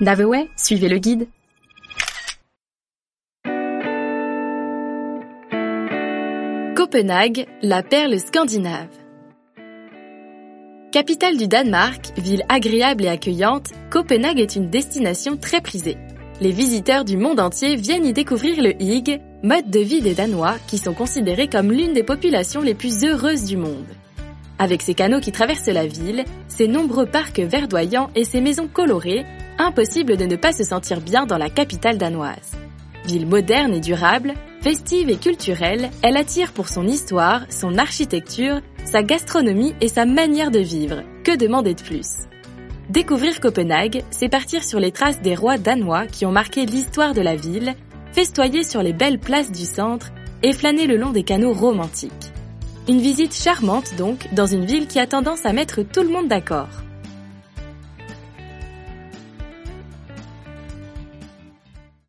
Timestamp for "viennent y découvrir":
17.76-18.62